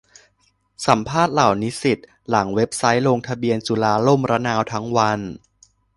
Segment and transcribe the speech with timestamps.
[0.85, 1.97] สัมภาษณ์เหล่านิสิต
[2.29, 5.19] หลังเว็บไซต์ลงทะเบียนจุฬาล่มระนาวทั้งวัน